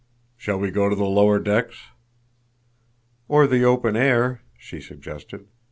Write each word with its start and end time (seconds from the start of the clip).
"Shall 0.35 0.57
we 0.57 0.71
go 0.71 0.89
to 0.89 0.95
the 0.95 1.03
lower 1.05 1.37
decks?" 1.37 1.77
"Or 3.27 3.45
the 3.45 3.63
open 3.65 3.95
air," 3.95 4.41
she 4.57 4.81
suggested. 4.81 5.45